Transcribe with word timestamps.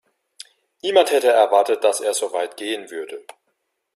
Niemand 0.81 1.11
hätte 1.11 1.27
erwartet, 1.27 1.83
dass 1.83 2.01
er 2.01 2.15
so 2.15 2.33
weit 2.33 2.57
gehen 2.57 2.89
würde. 2.89 3.23